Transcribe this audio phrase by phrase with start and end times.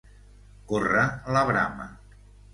[0.71, 1.03] Córrer
[1.37, 1.89] la brama.